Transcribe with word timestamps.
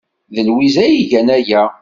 D 0.33 0.35
Lwiza 0.47 0.81
ay 0.85 0.95
igan 1.03 1.29
aya. 1.37 1.63